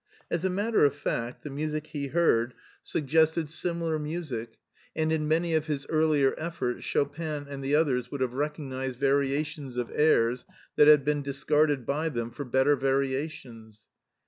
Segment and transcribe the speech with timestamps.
[0.31, 3.99] As a matter of fact, the music he heard sug 6 MARTIN SCHtJLER gcstcd similar
[3.99, 4.57] music,
[4.95, 9.43] and in many of his earlier efforts Chopin and the others would have recognized varia
[9.43, 13.83] tions of airs that had been discarded by them for bet ter variations.